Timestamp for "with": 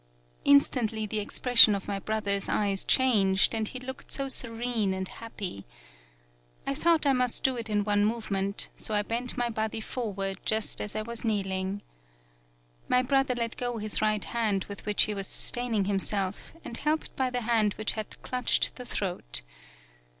14.65-14.87